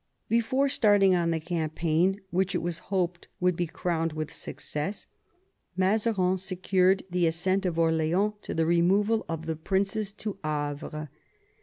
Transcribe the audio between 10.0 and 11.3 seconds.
to Havre.